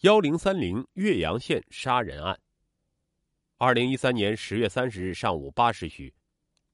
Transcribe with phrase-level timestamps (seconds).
[0.00, 2.40] 幺零三零岳阳县杀人案。
[3.58, 6.14] 二零一三年十月三十日上午八时许，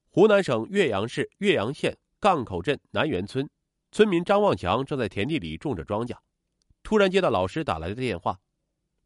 [0.07, 3.49] 湖南省岳阳市岳阳县杠口镇南园村，
[3.91, 6.15] 村民张望强正在田地里种着庄稼，
[6.83, 8.39] 突然接到老师打来的电话。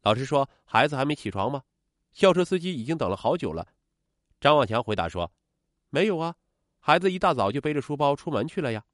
[0.02, 1.64] 老师说：“孩子还没起床吗？
[2.12, 3.66] 校车司机已经等了好久了。”
[4.40, 5.32] 张望强回答说
[5.90, 6.36] ：“没有啊，
[6.78, 8.84] 孩子一大早就背着书包出门去了呀。”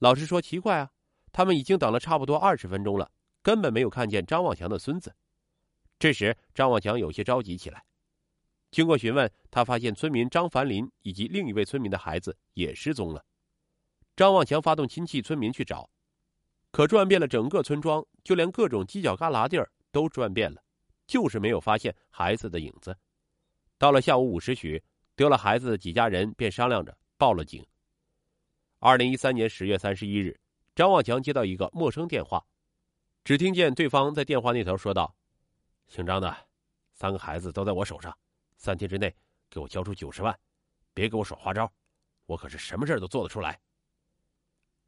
[0.00, 0.90] 老师说：“奇怪啊，
[1.30, 3.12] 他们已经等了差不多二十分钟了。”
[3.44, 5.14] 根本没有看见张望强的孙子。
[5.98, 7.84] 这时，张望强有些着急起来。
[8.70, 13.22] 经过询问，他发现村民张凡林以及另一位村民的孩子也失踪了。
[14.16, 15.88] 张望强发动亲戚、村民去找，
[16.70, 20.64] 可转遍了整个村庄，就连各种犄角旮旯地儿都转遍了，
[21.06, 22.96] 就是没有发现孩子的影子。
[23.76, 24.82] 到了下午五时许，
[25.14, 27.64] 丢了孩子的几家人便商量着报了警。
[28.78, 30.40] 二零一三年十月三十一日，
[30.74, 32.42] 张望强接到一个陌生电话。
[33.24, 35.16] 只听见对方在电话那头说道
[35.88, 36.36] ：“姓张的，
[36.92, 38.14] 三个孩子都在我手上，
[38.58, 39.14] 三天之内
[39.48, 40.38] 给我交出九十万，
[40.92, 41.72] 别给我耍花招，
[42.26, 43.58] 我可是什么事都做得出来。”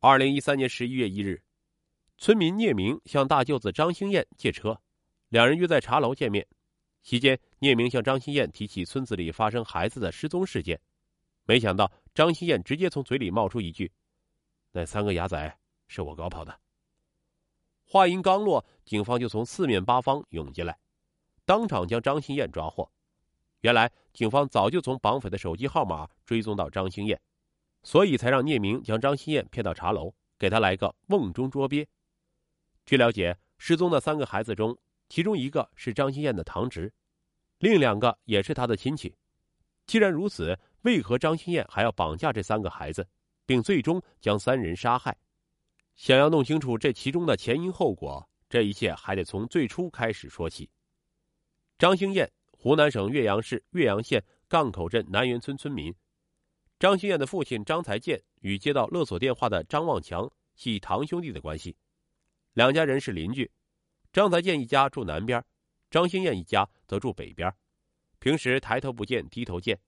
[0.01, 1.43] 二零一三年十一月一日，
[2.19, 4.79] 村民聂明向大舅子张兴燕借车，
[5.31, 6.47] 两人约在茶楼见面。
[7.03, 10.79] 期间，聂明向张兴燕提起村子里发生孩子的失踪事件，
[11.45, 13.91] 没想到张兴燕直接从嘴里冒出一句
[14.73, 15.59] ：“那三个伢仔
[15.89, 16.55] 是我搞跑的。”
[17.89, 20.77] 话音刚落，警方就从四面八方涌进来，
[21.45, 22.91] 当场将张新燕抓获。
[23.61, 27.21] 原来，警方早就从绑匪的手机号码追踪到张兴燕，
[27.85, 31.87] 所以才让聂明将张新燕骗到茶楼，给他来个瓮中捉鳖。
[32.85, 34.77] 据了解，失踪的三个孩子中，
[35.09, 36.93] 其中一个是张新燕的堂侄，
[37.59, 39.15] 另两个也是他的亲戚。
[39.87, 43.09] 既然如此，为何张新燕还要绑架这三个孩子，
[43.47, 45.17] 并最终将三人杀害？
[45.97, 50.71] 想要弄清楚这其中的前因后果，这一切还得从最初开始说起。
[51.79, 55.95] 张兴燕，湖南省岳阳市岳阳县杠口镇南园村村民。
[56.79, 61.75] 张兴燕的父亲张才建与接到勒索电话的张望强系堂兄弟的关系，
[62.53, 63.51] 两家人是邻居。
[64.13, 65.43] 张才建一家住南边，
[65.91, 67.51] 张兴燕一家则住北边，
[68.19, 69.79] 平时抬头不见低头见。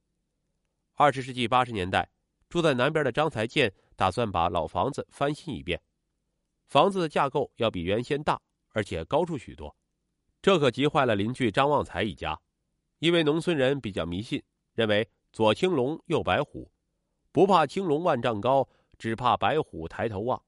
[0.94, 2.08] 二十世纪八十年代，
[2.48, 5.80] 住在南边的张才建打算把老房子翻新一遍。
[6.68, 9.74] 房子的架构要比原先大，而且高出许多，
[10.42, 12.38] 这可急坏了邻居张旺财一家。
[12.98, 14.42] 因为农村人比较迷信，
[14.74, 16.70] 认为左青龙右白虎，
[17.32, 18.68] 不怕青龙万丈高，
[18.98, 20.42] 只怕白虎抬头望。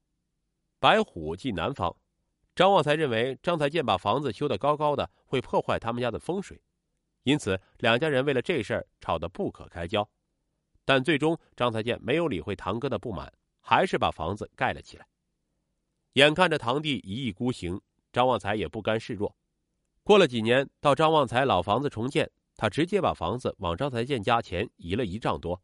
[0.79, 1.95] 白虎即南方，
[2.55, 6.61] 张旺财认为张才建把房子修得高高的会破坏他们家的风水，
[7.23, 10.07] 因此两家人为了这事儿吵得不可开交。
[10.85, 15.07] 但最终张才建没有理会堂哥的不满，还是把房子盖了起来。
[16.13, 17.79] 眼看着堂弟一意孤行，
[18.11, 19.35] 张旺财也不甘示弱。
[20.03, 25.61] 过了几年，到张旺财老房子重建，他直接把房子往张才建家前移了一丈多。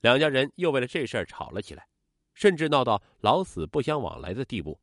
[0.00, 1.86] 两家人又为了这事儿吵了起来，
[2.34, 4.80] 甚至闹到老死不相往来的地步。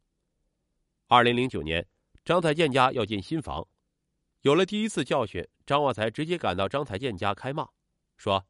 [1.07, 1.85] 二零零九年，
[2.23, 3.67] 张才建家要建新房，
[4.41, 7.67] 有了第一次教训，张旺财直接赶到张才建家开骂，
[8.15, 8.45] 说：“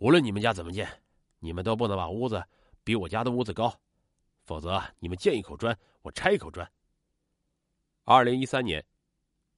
[0.00, 1.02] 无论你们家怎么建，
[1.38, 2.42] 你们都不能把屋子
[2.82, 3.80] 比我家的屋子高。”
[4.50, 6.68] 否则，你们建一口砖，我拆一口砖。
[8.02, 8.84] 二零一三年，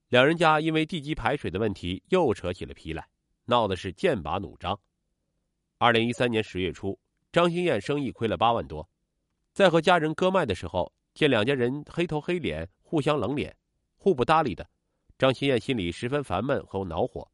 [0.09, 3.09] 两人家因为地基排水的问题又扯起了皮来，
[3.47, 4.79] 闹的是剑拔弩张。
[5.79, 6.99] 二零一三年十月初，
[7.33, 8.87] 张兴燕生意亏了八万多，
[9.55, 13.57] 在和家人割麦的时候，见两家人黑头黑脸，互相冷脸，
[13.97, 14.69] 互不搭理的，
[15.17, 17.27] 张兴燕心里十分烦闷和恼火，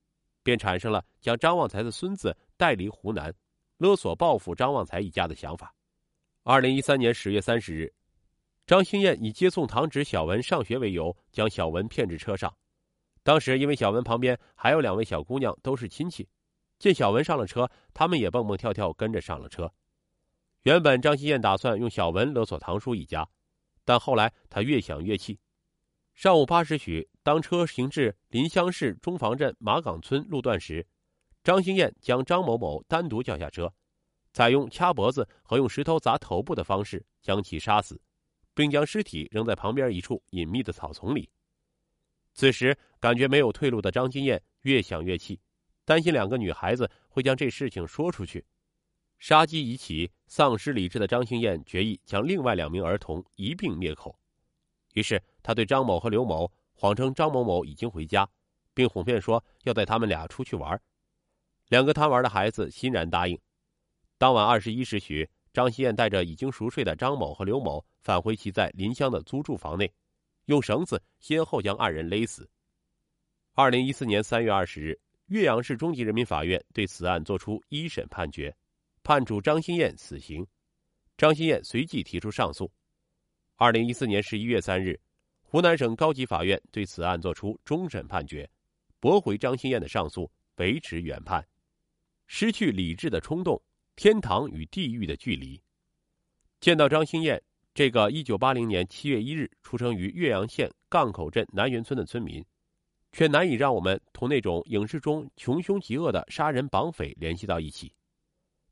[0.44, 3.34] 便产生了将张旺财的孙子带离湖南，
[3.78, 5.74] 勒索报复张旺财一家的想法。
[6.50, 7.92] 二零一三年十月三十日，
[8.66, 12.56] 张兴燕以接送堂侄小文上学为由，将小文骗至车上。
[13.22, 16.26] 当时因为小文旁边还有两位小姑娘，都是亲戚，
[16.78, 19.70] 见小文上了车，他们也蹦蹦跳跳跟着上了车。
[20.62, 23.28] 原本张兴燕打算用小文勒索堂叔一家，
[23.84, 25.38] 但后来他越想越气。
[26.14, 30.86] 上午八时许，当车行至临湘市中房镇马岗村路段时，
[31.44, 33.70] 张兴燕将张某某单独叫下车。
[34.38, 38.00] 采用掐脖子和用石头砸头部的方式将其杀死，
[38.54, 41.28] 并将尸体扔在旁边一处隐秘的草丛里。
[42.34, 45.40] 此时，感觉没有退路的张金燕越想越气，
[45.84, 48.46] 担心两个女孩子会将这事情说出去。
[49.18, 54.16] 杀机已起，丧失理智的张兴燕决意将另外两名儿童一并灭口。
[54.94, 58.24] 于是，他对张某和刘某谎称张某某已经回家，
[58.72, 60.80] 并哄骗说要带他们俩出去玩。
[61.70, 63.36] 两个贪玩的孩子欣然答应。
[64.18, 69.88] 当晚二十一时许，张希燕带着已经熟睡的张某和刘某返回其在临湘的租住房内，
[70.46, 72.50] 用绳子先后将二人勒死。
[73.54, 78.52] 二零一四年三月二十日，岳阳市中级人民法院对此案作出一审判决，
[79.04, 80.44] 判处张新燕死刑。
[81.16, 82.68] 张新燕随即提出上诉。
[83.54, 84.98] 二零一四年十一月三日，
[85.42, 88.50] 湖南省高级法院对此案作出终审判决，
[88.98, 91.46] 驳回张新燕的上诉，维持原判。
[92.26, 93.60] 失去理智的冲动，
[93.98, 95.60] 天堂与地狱的距离。
[96.60, 97.42] 见到张新燕
[97.74, 102.44] 这个一九八零年七月一日出生于岳阳县杠口镇南园村的村民，
[103.10, 107.92] 却难以让我们同那种影视中穷凶极恶的杀人绑匪联系到一起。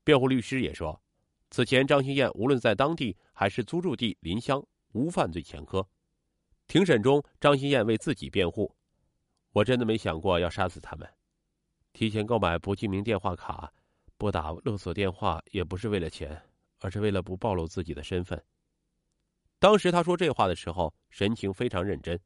[0.04, 1.02] 辩护律师也说，
[1.50, 5.84] 此前张新燕无论在当地还是租住地临湘，无犯罪前科。
[6.68, 8.72] 庭审中，张新燕为自己辩护
[9.50, 11.08] ：“我真的没想过要杀死他们。”
[11.92, 13.72] 提前购买不记名电话卡，
[14.18, 16.42] 拨打勒索电话也不是为了钱，
[16.80, 18.42] 而是为了不暴露自己的身份。
[19.58, 22.18] 当时他说这话的时候，神情非常认真。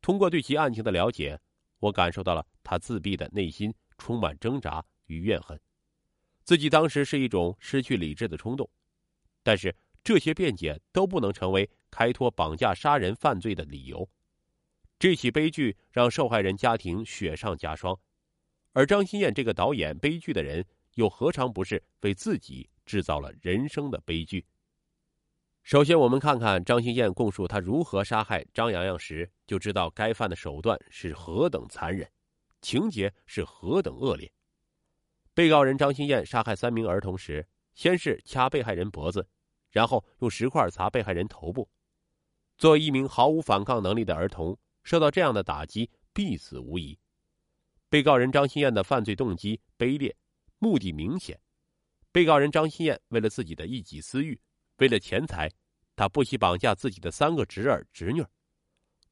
[0.00, 1.38] 通过对其案情的了解，
[1.78, 5.60] 我感受到了他自闭的内心充满挣扎与怨恨，
[6.42, 8.68] 自己当时是一种失去理智的冲动。
[9.42, 14.08] 但是这些辩解都不能成为开脱绑架杀人犯罪的理由。
[14.98, 17.98] 这起悲剧让受害人家庭雪上加霜。
[18.72, 20.64] 而张新燕这个导演悲剧的人，
[20.94, 24.46] 又何尝不是为自己制造了人生的悲剧？
[25.62, 32.10] 首先，我们看看张新燕供述他如何杀害张阳阳时，就知道该犯的手段是何等残忍，
[32.62, 34.32] 情节是何等恶劣。
[35.34, 39.28] 被告人张新燕杀害三名儿童时，先是掐被害人脖子，
[39.70, 41.68] 然后用石块砸被害人头部。
[42.56, 46.98] 作为一名毫无反抗能力的儿童，受到这样的打击，必死无疑。
[47.88, 50.16] 被告人张新燕的犯罪动机卑劣，
[50.60, 51.36] 目的明显。
[52.12, 54.40] 被告人张新燕为了自己的一己私欲，
[54.76, 55.50] 为了钱财，
[55.96, 58.24] 他不惜绑架自己的三个侄儿侄女，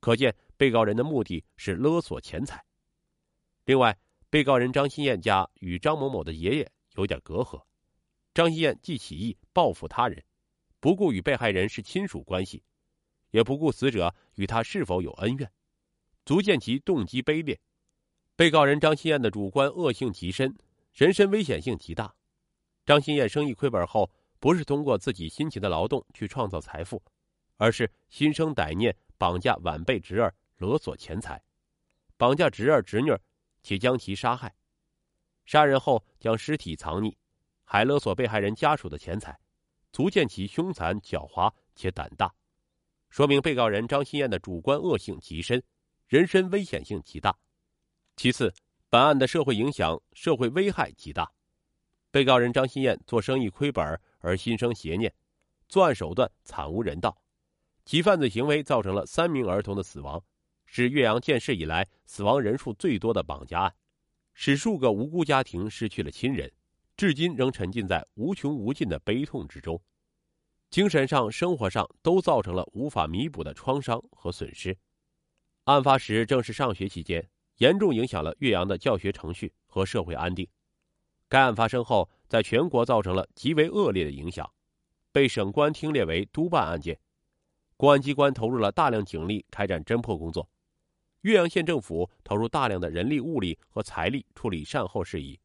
[0.00, 2.64] 可见被告人的目的是勒索钱财。
[3.64, 3.96] 另外，
[4.30, 7.62] 被告人张新燕家与张某某的爷爷有点隔阂，
[8.34, 10.22] 张新燕既起意报复他人，
[10.80, 12.62] 不顾与被害人是亲属关系，
[13.30, 15.52] 也不顾死者与他是否有恩怨，
[16.24, 17.58] 足见其动机卑劣。
[18.34, 20.54] 被告人张新燕的主观恶性极深，
[20.92, 22.14] 人身危险性极大。
[22.84, 27.02] 张新燕生意亏本后，不是通过自己辛勤的劳动去创造财富，
[27.56, 31.42] 而是心生歹念，绑架晚辈侄儿勒索钱财，
[32.16, 33.14] 绑架侄儿侄女，
[33.62, 34.54] 且将其杀害。
[35.44, 37.14] 杀人后将尸体藏匿，
[37.64, 39.38] 还勒索被害人家属的钱财，
[39.92, 42.34] 足见其凶残狡猾且胆大，
[43.10, 45.62] 说明被告人张新燕的主观恶性极深，
[46.06, 47.36] 人身危险性极大。
[48.16, 48.52] 其次，
[48.90, 51.30] 本案的社会影响、社会危害极大。
[52.10, 55.12] 被告人张新燕做生意亏本而心生邪念，
[55.68, 57.20] 作案手段惨无人道，
[57.84, 60.22] 其犯罪行为造成了三名儿童的死亡，
[60.64, 63.74] 是岳阳建市以来死亡人数最多的绑架案，
[64.32, 66.50] 使数个无辜家庭失去了亲人，
[66.96, 69.78] 至今仍沉浸在无穷无尽的悲痛之中，
[70.70, 74.74] 精神上、生活上都造成了无法弥补的创伤和损失。
[75.64, 77.28] 案发时正是上学期间。
[77.58, 80.48] 严重影响了岳阳的教学程序和社会安定。
[81.28, 84.50] 该案发生后，在全国造成了极为恶劣的影响，
[85.12, 86.98] 被省公安厅列为督办案件。
[87.76, 90.48] 公安机关投入了大量警力开展侦破工作，
[91.20, 95.38] 岳阳县政府投入大量的人力、物力和财力处理善后事宜。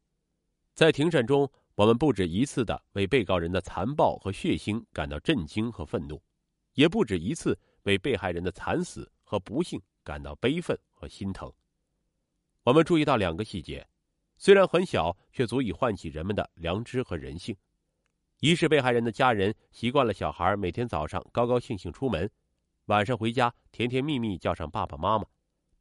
[0.74, 6.20] 在庭审中，我们不止一次的为被告人的残暴和血腥感到震惊和愤怒，
[6.74, 11.52] 也不止一次为被害人的惨死和不幸感到悲愤和心疼。
[12.64, 13.86] 我们注意到两个细节，
[14.38, 17.54] 虽然很小，却足以唤起人们的良知和人性。
[18.40, 22.28] 一是被害人的家人习惯了小孩每天早上高高兴兴出门，
[22.86, 25.26] 晚上回家甜甜蜜蜜叫上爸爸妈妈，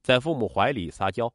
[0.01, 1.33] 在父母怀里撒娇。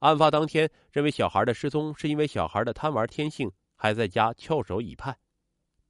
[0.00, 5.16] 案发当天，认为小孩的失踪是因为小孩的贪玩天性还在家翘首以盼，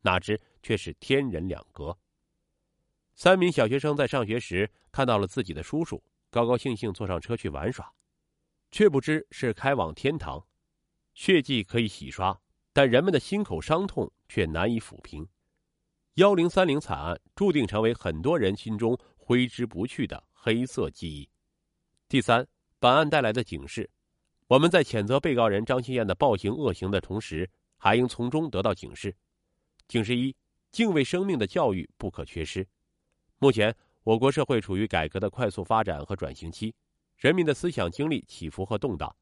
[0.03, 1.97] 哪知却是天人两隔。
[3.15, 7.91] 三名小学生在上学时看到了自己的叔叔，高高兴兴坐上车去玩耍。
[8.71, 10.47] 却不知是开往天堂，
[11.15, 12.41] 血迹可以洗刷，
[12.73, 15.27] 但人们的心口伤痛却难以抚平。
[16.15, 21.29] 幺零三零惨案注定成为很多人心中挥之不去的黑色记忆。
[22.09, 22.47] 第三，
[22.79, 23.89] 本案带来的警示：
[24.47, 29.15] 我们在谴责被告人张新燕的暴行恶行的同时，还应从中得到警示。
[29.89, 30.35] 警示一：
[30.71, 32.67] 敬畏生命的教育不可缺失。
[33.39, 36.75] 目前，我国社会处于改革的快速发展和转型期。
[37.21, 39.15] 人民的思想经历起伏和动荡，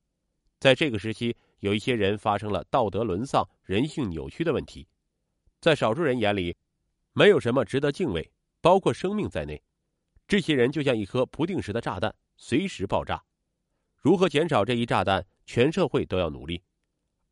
[0.61, 4.87] 在这个时期，有一些人发生了道德沦丧、人性扭曲的问题，
[5.61, 6.57] 在少数人眼里，
[7.13, 9.61] 没有什么值得敬畏，包括生命在内。
[10.29, 13.21] 这些人就像一颗不定时的炸弹，随时爆炸。
[13.97, 16.63] 如何减少这一炸弹，全社会都要努力，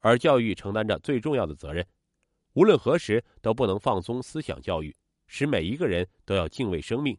[0.01, 1.87] 而教育承担着最重要的责任。
[2.55, 4.97] 无论何时都不能放松思想教育，
[5.29, 7.17] 使每一个人都要敬畏生命，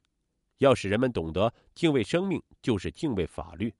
[0.58, 3.74] 要使人们懂得敬畏生命就是敬畏法律，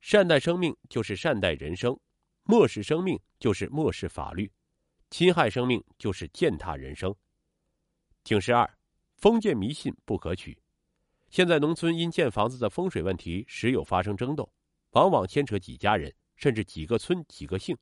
[0.00, 1.98] 善待生命就是善待人生，
[2.44, 4.50] 漠视生命就是漠视法律，
[5.10, 7.14] 侵害生命就是践踏人生。
[8.24, 8.68] 警示二：
[9.16, 10.58] 封建迷信不可取。
[11.28, 14.50] 现在农村因建房子的风水问题时有发生争斗，
[14.90, 17.76] 往往牵扯几家人，甚至几个村、几个姓，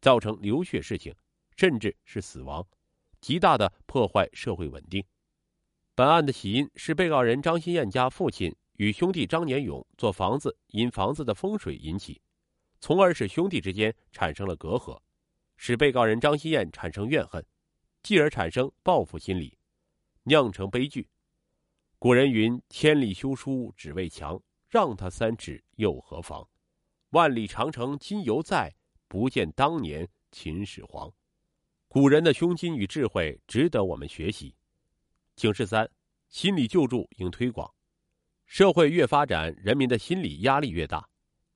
[0.00, 1.14] 造成流血事情。
[1.56, 2.62] 甚至是死亡，
[3.18, 5.02] 极大的破坏社会稳定。
[5.96, 12.20] 本案的起因是被告人张新燕家父亲与兄弟张年勇做房子，因房子的风水引起，
[12.82, 15.00] 从而使兄弟之间产生了隔阂，
[15.56, 17.42] 使被告人张新燕产生怨恨，
[18.02, 19.56] 继而产生报复心理，
[20.24, 21.08] 酿成悲剧。
[21.98, 24.38] 古人云：“千里修书只为墙，
[24.68, 26.46] 让他三尺又何妨？
[27.12, 28.70] 万里长城今犹在，
[29.08, 31.10] 不见当年秦始皇。”
[31.88, 34.54] 古人的胸襟与智慧值得我们学习。
[35.36, 35.86] 警示三：
[36.30, 37.70] 心理救助应推广。
[38.46, 41.06] 社会越发展，人民的心理压力越大，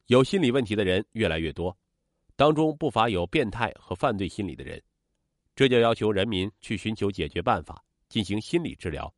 [0.06, 1.74] 有心理问题的人越来越多，
[2.36, 4.80] 当中不乏有变态和犯罪心理的人。
[5.56, 9.12] 这就要求人民去寻求解决办法，进行心理治疗，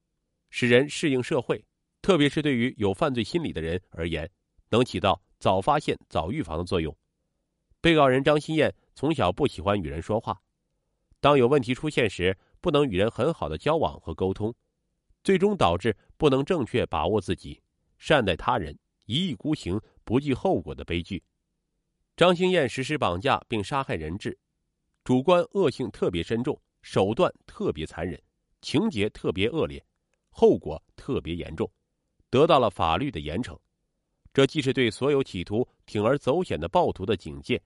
[0.50, 1.62] 使人适应社会。
[2.00, 4.30] 特别是对于有犯罪心理的人而言，
[4.68, 6.96] 能起到早发现、早预防的作用。
[7.80, 10.40] 被告人张新燕从小不喜欢与人说话。
[11.20, 14.54] 当有问题出现时，不能与人很好的交往和沟通，
[15.22, 17.60] 最终导致不能正确把握自己、
[17.98, 21.22] 善待他人、一意孤行、不计后果的悲剧。
[22.16, 24.38] 张兴燕实施绑架并杀害人质，
[25.02, 28.22] 主观恶性特别深重，手段特别残忍，
[28.60, 29.84] 情节特别恶劣，
[30.30, 31.68] 后果特别严重，
[32.30, 33.58] 得到了法律的严惩。
[34.32, 37.60] 这既是对所有企图铤而走险的暴徒的警戒，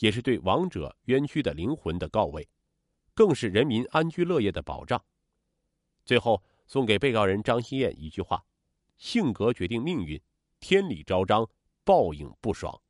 [0.00, 2.46] 也是对亡者冤屈的灵魂的告慰。
[3.14, 5.02] 更是人民安居乐业的保障。
[6.04, 8.44] 最后，送给被告人张新燕一句话
[8.98, 10.20] ：“性格决定命运，
[10.60, 11.48] 天理昭彰，
[11.84, 12.80] 报应不爽。”